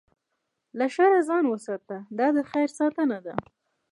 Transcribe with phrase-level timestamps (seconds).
[0.77, 3.35] له شره ځان وساته، دا د خیر ساتنه ده.